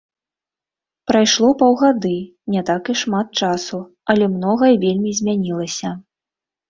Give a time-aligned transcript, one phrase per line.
[1.11, 2.15] Прайшло паўгады,
[2.53, 3.79] не так і шмат часу,
[4.15, 5.89] але многае вельмі змянілася.